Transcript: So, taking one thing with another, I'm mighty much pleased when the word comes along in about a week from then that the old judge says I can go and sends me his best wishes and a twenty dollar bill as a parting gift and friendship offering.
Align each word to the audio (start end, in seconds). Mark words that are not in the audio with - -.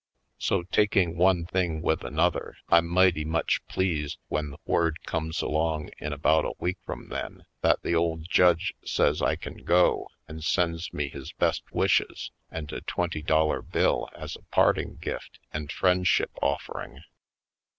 So, 0.39 0.63
taking 0.63 1.15
one 1.15 1.45
thing 1.45 1.79
with 1.83 2.03
another, 2.03 2.57
I'm 2.69 2.87
mighty 2.87 3.23
much 3.23 3.63
pleased 3.67 4.17
when 4.29 4.49
the 4.49 4.57
word 4.65 5.03
comes 5.05 5.43
along 5.43 5.91
in 5.99 6.11
about 6.11 6.43
a 6.43 6.53
week 6.57 6.79
from 6.87 7.09
then 7.09 7.45
that 7.61 7.83
the 7.83 7.93
old 7.93 8.27
judge 8.27 8.73
says 8.83 9.21
I 9.21 9.35
can 9.35 9.63
go 9.63 10.07
and 10.27 10.43
sends 10.43 10.91
me 10.91 11.09
his 11.09 11.33
best 11.33 11.71
wishes 11.71 12.31
and 12.49 12.71
a 12.73 12.81
twenty 12.81 13.21
dollar 13.21 13.61
bill 13.61 14.09
as 14.15 14.35
a 14.35 14.41
parting 14.41 14.95
gift 14.95 15.37
and 15.53 15.71
friendship 15.71 16.31
offering. 16.41 17.01